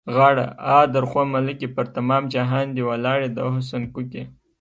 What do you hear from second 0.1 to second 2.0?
غاړه؛ آ، درخو ملکې! پر